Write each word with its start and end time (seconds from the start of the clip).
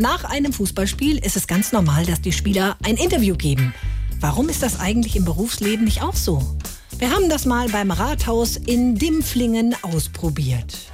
Nach 0.00 0.24
einem 0.24 0.54
Fußballspiel 0.54 1.18
ist 1.18 1.36
es 1.36 1.46
ganz 1.46 1.72
normal, 1.72 2.06
dass 2.06 2.22
die 2.22 2.32
Spieler 2.32 2.78
ein 2.82 2.96
Interview 2.96 3.36
geben. 3.36 3.74
Warum 4.18 4.48
ist 4.48 4.62
das 4.62 4.80
eigentlich 4.80 5.14
im 5.14 5.26
Berufsleben 5.26 5.84
nicht 5.84 6.00
auch 6.00 6.16
so? 6.16 6.40
Wir 6.98 7.10
haben 7.10 7.28
das 7.28 7.44
mal 7.44 7.68
beim 7.68 7.90
Rathaus 7.90 8.56
in 8.56 8.94
Dimpflingen 8.94 9.76
ausprobiert. 9.82 10.90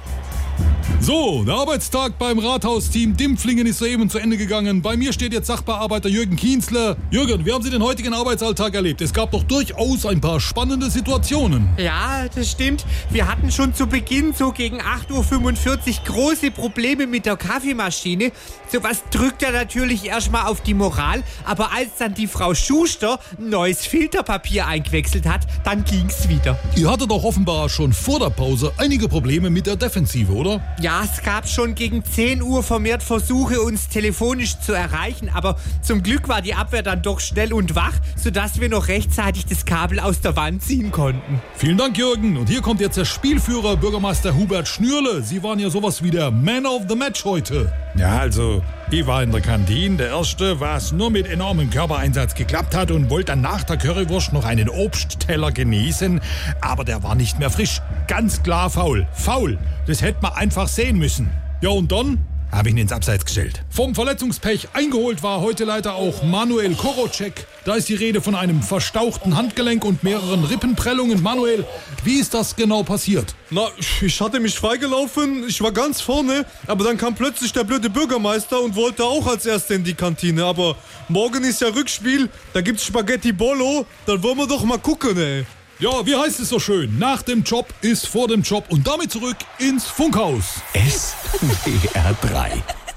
So, 0.99 1.43
der 1.43 1.55
Arbeitstag 1.55 2.17
beim 2.17 2.39
Rathausteam 2.39 3.15
Dimpflingen 3.15 3.65
ist 3.67 3.79
soeben 3.79 4.09
zu 4.09 4.17
Ende 4.17 4.35
gegangen. 4.35 4.81
Bei 4.81 4.97
mir 4.97 5.13
steht 5.13 5.31
jetzt 5.31 5.47
Sachbearbeiter 5.47 6.09
Jürgen 6.09 6.35
Kienzler. 6.35 6.97
Jürgen, 7.11 7.45
wie 7.45 7.53
haben 7.53 7.63
Sie 7.63 7.69
den 7.69 7.83
heutigen 7.83 8.13
Arbeitsalltag 8.13 8.73
erlebt? 8.73 9.01
Es 9.01 9.13
gab 9.13 9.31
doch 9.31 9.43
durchaus 9.43 10.05
ein 10.05 10.19
paar 10.19 10.39
spannende 10.39 10.89
Situationen. 10.89 11.69
Ja, 11.77 12.25
das 12.33 12.51
stimmt. 12.51 12.85
Wir 13.09 13.27
hatten 13.27 13.51
schon 13.51 13.73
zu 13.73 13.87
Beginn 13.87 14.33
so 14.33 14.51
gegen 14.51 14.81
8.45 14.81 15.11
Uhr 15.11 16.05
große 16.05 16.51
Probleme 16.51 17.07
mit 17.07 17.25
der 17.25 17.37
Kaffeemaschine. 17.37 18.31
Sowas 18.69 19.03
drückt 19.11 19.43
ja 19.43 19.51
natürlich 19.51 20.05
erstmal 20.05 20.47
auf 20.47 20.61
die 20.61 20.73
Moral. 20.73 21.23
Aber 21.45 21.71
als 21.73 21.91
dann 21.99 22.15
die 22.15 22.27
Frau 22.27 22.53
Schuster 22.53 23.19
ein 23.37 23.49
neues 23.49 23.85
Filterpapier 23.85 24.67
eingewechselt 24.67 25.25
hat, 25.25 25.47
dann 25.63 25.85
ging's 25.85 26.27
wieder. 26.27 26.59
Ihr 26.75 26.91
hattet 26.91 27.11
doch 27.11 27.23
offenbar 27.23 27.69
schon 27.69 27.93
vor 27.93 28.19
der 28.19 28.29
Pause 28.31 28.73
einige 28.77 29.07
Probleme 29.07 29.49
mit 29.49 29.67
der 29.67 29.75
Defensive, 29.75 30.33
oder? 30.33 30.61
Ja, 30.79 31.01
es 31.03 31.23
gab 31.23 31.47
schon 31.47 31.73
gegen 31.73 32.05
10 32.05 32.43
Uhr 32.43 32.61
vermehrt 32.61 33.01
Versuche, 33.01 33.61
uns 33.61 33.89
telefonisch 33.89 34.59
zu 34.59 34.73
erreichen, 34.73 35.27
aber 35.33 35.57
zum 35.81 36.03
Glück 36.03 36.29
war 36.29 36.43
die 36.43 36.53
Abwehr 36.53 36.83
dann 36.83 37.01
doch 37.01 37.19
schnell 37.19 37.51
und 37.51 37.73
wach, 37.73 37.95
sodass 38.15 38.61
wir 38.61 38.69
noch 38.69 38.87
rechtzeitig 38.87 39.47
das 39.47 39.65
Kabel 39.65 39.99
aus 39.99 40.21
der 40.21 40.35
Wand 40.35 40.61
ziehen 40.61 40.91
konnten. 40.91 41.41
Vielen 41.55 41.77
Dank, 41.77 41.97
Jürgen. 41.97 42.37
Und 42.37 42.47
hier 42.47 42.61
kommt 42.61 42.79
jetzt 42.79 42.95
der 42.95 43.05
Spielführer, 43.05 43.75
Bürgermeister 43.75 44.35
Hubert 44.35 44.67
Schnürle. 44.67 45.23
Sie 45.23 45.41
waren 45.41 45.57
ja 45.57 45.71
sowas 45.71 46.03
wie 46.03 46.11
der 46.11 46.29
Man 46.29 46.67
of 46.67 46.83
the 46.87 46.95
Match 46.95 47.25
heute. 47.25 47.73
Ja, 47.95 48.19
also, 48.19 48.61
ich 48.91 49.07
war 49.07 49.23
in 49.23 49.31
der 49.31 49.41
Kantine, 49.41 49.97
der 49.97 50.09
Erste, 50.09 50.59
was 50.59 50.91
nur 50.91 51.09
mit 51.09 51.25
enormem 51.25 51.71
Körpereinsatz 51.71 52.35
geklappt 52.35 52.75
hat 52.75 52.91
und 52.91 53.09
wollte 53.09 53.31
dann 53.31 53.41
nach 53.41 53.63
der 53.63 53.77
Currywurst 53.77 54.33
noch 54.33 54.45
einen 54.45 54.69
Obstteller 54.69 55.51
genießen, 55.51 56.21
aber 56.61 56.85
der 56.85 57.01
war 57.01 57.15
nicht 57.15 57.39
mehr 57.39 57.49
frisch. 57.49 57.81
Ganz 58.07 58.43
klar 58.43 58.69
faul. 58.69 59.07
Faul. 59.13 59.57
Das 59.87 60.01
hätte 60.01 60.19
man 60.21 60.33
einfach 60.67 60.75
sehen 60.75 60.97
müssen. 60.97 61.29
Ja, 61.61 61.69
und 61.69 61.91
dann? 61.91 62.19
Habe 62.49 62.69
ich 62.69 62.75
ihn 62.75 62.77
ins 62.77 62.93
Abseits 62.93 63.25
gestellt. 63.25 63.61
Vom 63.69 63.93
Verletzungspech 63.93 64.69
eingeholt 64.71 65.21
war 65.21 65.41
heute 65.41 65.65
leider 65.65 65.95
auch 65.95 66.23
Manuel 66.23 66.75
Korocek. 66.75 67.45
Da 67.65 67.75
ist 67.75 67.89
die 67.89 67.95
Rede 67.95 68.21
von 68.21 68.35
einem 68.35 68.61
verstauchten 68.61 69.35
Handgelenk 69.35 69.83
und 69.83 70.01
mehreren 70.01 70.45
Rippenprellungen. 70.45 71.21
Manuel, 71.21 71.65
wie 72.05 72.19
ist 72.19 72.33
das 72.33 72.55
genau 72.55 72.83
passiert? 72.83 73.35
Na, 73.49 73.67
ich 74.01 74.21
hatte 74.21 74.39
mich 74.39 74.55
freigelaufen, 74.55 75.45
ich 75.45 75.61
war 75.61 75.73
ganz 75.73 75.99
vorne, 75.99 76.45
aber 76.67 76.85
dann 76.85 76.97
kam 76.97 77.15
plötzlich 77.15 77.51
der 77.51 77.65
blöde 77.65 77.89
Bürgermeister 77.89 78.61
und 78.61 78.75
wollte 78.75 79.03
auch 79.03 79.27
als 79.27 79.45
Erster 79.45 79.75
in 79.75 79.83
die 79.83 79.93
Kantine. 79.93 80.45
Aber 80.45 80.77
morgen 81.09 81.43
ist 81.43 81.59
ja 81.59 81.67
Rückspiel, 81.67 82.29
da 82.53 82.61
gibt's 82.61 82.85
Spaghetti 82.85 83.33
Bolo, 83.33 83.85
dann 84.05 84.23
wollen 84.23 84.37
wir 84.37 84.47
doch 84.47 84.63
mal 84.63 84.79
gucken, 84.79 85.17
ey. 85.17 85.45
Ja, 85.79 86.03
wie 86.07 86.15
heißt 86.15 86.39
es 86.39 86.49
so 86.49 86.57
schön? 86.57 86.97
Nach 86.97 87.21
dem 87.21 87.43
Job 87.43 87.71
ist 87.81 88.07
vor 88.07 88.27
dem 88.27 88.41
Job 88.41 88.65
und 88.69 88.87
damit 88.87 89.11
zurück 89.11 89.37
ins 89.59 89.85
Funkhaus. 89.85 90.55
SWR 90.73 92.15
3 92.21 92.63